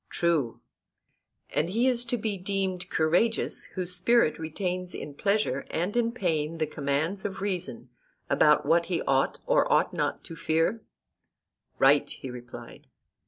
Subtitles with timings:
[0.09, 0.61] True.
[1.51, 6.57] And he is to be deemed courageous whose spirit retains in pleasure and in pain
[6.57, 7.89] the commands of reason
[8.27, 10.81] about what he ought or ought not to fear?
[11.77, 12.87] Right, he replied.